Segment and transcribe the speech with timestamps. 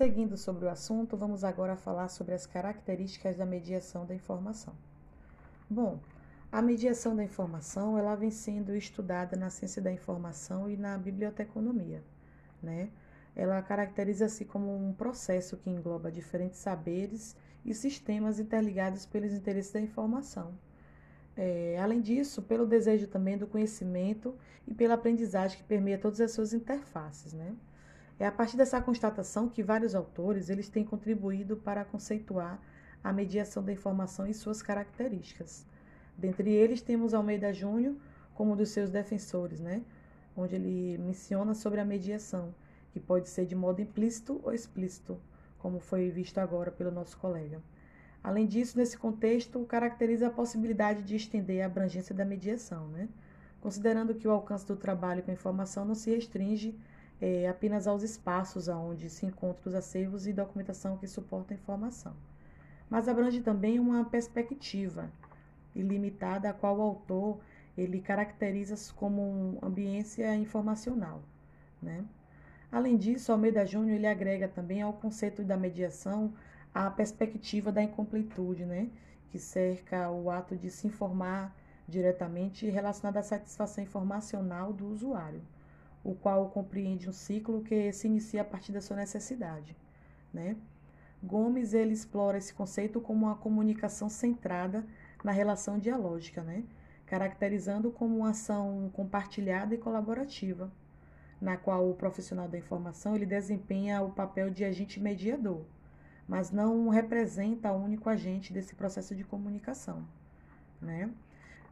[0.00, 4.72] seguindo sobre o assunto, vamos agora falar sobre as características da mediação da informação.
[5.68, 6.00] Bom,
[6.50, 12.02] a mediação da informação ela vem sendo estudada na ciência da informação e na biblioteconomia,
[12.62, 12.88] né?
[13.36, 19.82] Ela caracteriza-se como um processo que engloba diferentes saberes e sistemas interligados pelos interesses da
[19.82, 20.54] informação.
[21.36, 24.34] É, além disso, pelo desejo também do conhecimento
[24.66, 27.54] e pela aprendizagem que permeia todas as suas interfaces, né?
[28.20, 32.60] É a partir dessa constatação que vários autores eles têm contribuído para conceituar
[33.02, 35.64] a mediação da informação e suas características.
[36.18, 37.96] Dentre eles temos Almeida Júnior
[38.34, 39.82] como um dos seus defensores, né?
[40.36, 42.54] onde ele menciona sobre a mediação,
[42.90, 45.18] que pode ser de modo implícito ou explícito,
[45.58, 47.62] como foi visto agora pelo nosso colega.
[48.22, 53.08] Além disso, nesse contexto, caracteriza a possibilidade de estender a abrangência da mediação, né?
[53.62, 56.78] considerando que o alcance do trabalho com informação não se restringe
[57.20, 62.14] é, apenas aos espaços onde se encontram os acervos e documentação que suportam a informação,
[62.88, 65.10] mas abrange também uma perspectiva
[65.74, 67.40] ilimitada a qual o autor
[67.76, 71.22] ele caracteriza como uma ambiência informacional.
[71.80, 72.04] Né?
[72.72, 76.32] Além disso, Almeida Júnior ele agrega também ao conceito da mediação
[76.74, 78.88] a perspectiva da incompletude, né?
[79.30, 81.54] que cerca o ato de se informar
[81.86, 85.42] diretamente relacionado à satisfação informacional do usuário
[86.02, 89.76] o qual compreende um ciclo que se inicia a partir da sua necessidade.
[90.32, 90.56] Né?
[91.22, 94.86] Gomes ele explora esse conceito como uma comunicação centrada
[95.22, 96.64] na relação dialógica, né?
[97.06, 100.72] caracterizando como uma ação compartilhada e colaborativa,
[101.40, 105.64] na qual o profissional da informação ele desempenha o papel de agente mediador,
[106.28, 110.06] mas não representa o único agente desse processo de comunicação.
[110.80, 111.10] Né?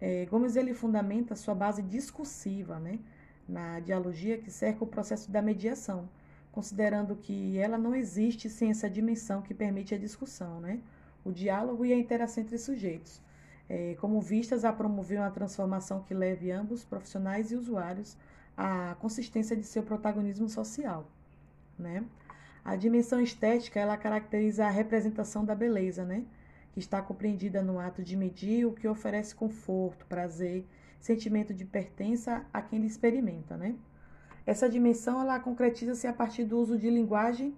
[0.00, 2.98] É, Gomes ele fundamenta sua base discursiva, né?
[3.48, 6.08] Na dialogia que cerca o processo da mediação,
[6.50, 10.80] considerando que ela não existe sem essa dimensão que permite a discussão, né?
[11.24, 13.20] o diálogo e a interação entre sujeitos,
[13.68, 18.16] é, como vistas a promover uma transformação que leve ambos, profissionais e usuários,
[18.56, 21.06] à consistência de seu protagonismo social.
[21.78, 22.04] Né?
[22.64, 26.24] A dimensão estética ela caracteriza a representação da beleza, né?
[26.72, 30.66] Que está compreendida no ato de medir o que oferece conforto, prazer
[31.02, 33.74] sentimento de pertença a quem experimenta, né?
[34.46, 37.54] Essa dimensão ela concretiza-se a partir do uso de linguagem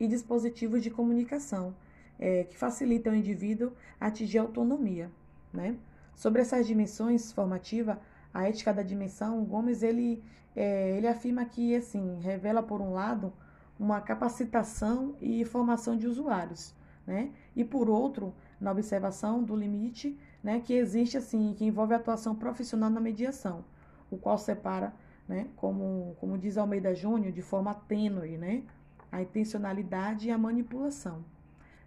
[0.00, 1.74] e dispositivos de comunicação,
[2.18, 5.10] é, que facilitam o indivíduo a atingir autonomia,
[5.52, 5.76] né?
[6.14, 8.00] Sobre essas dimensões formativa,
[8.32, 10.22] a ética da dimensão, Gomes ele,
[10.54, 13.32] é, ele afirma que assim revela por um lado
[13.78, 16.74] uma capacitação e formação de usuários,
[17.06, 17.30] né?
[17.54, 22.34] E por outro, na observação do limite né, que existe assim, que envolve a atuação
[22.34, 23.64] profissional na mediação,
[24.10, 24.94] o qual separa,
[25.28, 28.62] né, como, como diz Almeida Júnior, de forma tênue, né,
[29.10, 31.24] a intencionalidade e a manipulação.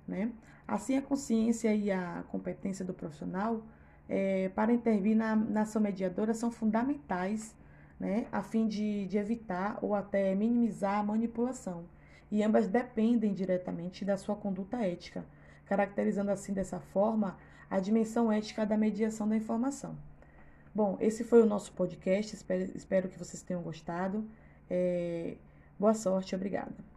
[0.08, 0.32] Né?
[0.68, 3.64] Assim, a consciência e a competência do profissional
[4.08, 7.56] é, para intervir na, na ação mediadora são fundamentais
[8.00, 11.86] né, a fim de, de evitar ou até minimizar a manipulação.
[12.32, 15.26] E ambas dependem diretamente da sua conduta ética,
[15.70, 17.38] caracterizando assim dessa forma
[17.70, 19.96] a dimensão ética da mediação da informação.
[20.74, 24.28] Bom, esse foi o nosso podcast, espero, espero que vocês tenham gostado.
[24.68, 25.36] É,
[25.78, 26.74] boa sorte, obrigada.